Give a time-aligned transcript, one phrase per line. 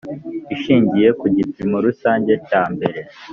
[0.55, 2.99] ishingiye ku gipimo rusange cya mbere